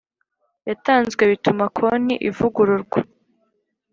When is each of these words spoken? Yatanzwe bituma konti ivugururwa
Yatanzwe 0.67 1.21
bituma 1.31 1.63
konti 1.77 2.13
ivugururwa 2.29 2.99